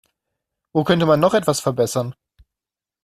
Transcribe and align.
Wo 0.73 0.83
könnte 0.83 1.05
man 1.05 1.19
noch 1.19 1.35
etwas 1.35 1.59
verbessern? 1.59 2.15